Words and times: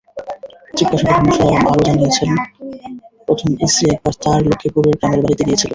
জিজ্ঞাসাবাদে 0.77 1.21
মোরশেদ 1.21 1.47
আলম 1.47 1.65
আরও 1.71 1.81
জানিয়েছিলেন, 1.87 2.37
প্রথম 3.27 3.49
স্ত্রী 3.71 3.85
একবার 3.93 4.13
তাঁর 4.23 4.39
লক্ষ্মীপুরের 4.47 4.95
গ্রামের 4.99 5.21
বাড়িতে 5.23 5.43
গিয়েছিল। 5.47 5.69